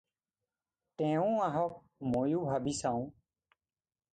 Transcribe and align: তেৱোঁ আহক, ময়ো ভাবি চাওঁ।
তেৱোঁ 1.01 1.35
আহক, 1.49 1.75
ময়ো 2.15 2.39
ভাবি 2.49 2.75
চাওঁ। 2.81 3.05